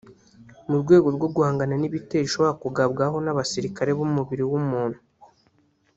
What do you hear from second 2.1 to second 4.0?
ishobora kugabwaho n’abasirikare